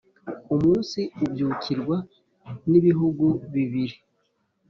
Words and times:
umunsi 0.53 0.99
ubyukirwa 1.23 1.97
n’ibihugu 2.69 3.25
bibiri, 3.53 3.95